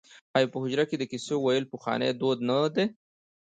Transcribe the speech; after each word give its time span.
آیا 0.35 0.47
په 0.53 0.57
حجره 0.63 0.85
کې 0.89 0.95
د 0.99 1.03
کیسو 1.11 1.35
ویل 1.39 1.65
پخوانی 1.73 2.09
دود 2.19 2.39
نه 2.49 2.57
دی؟ 2.75 2.85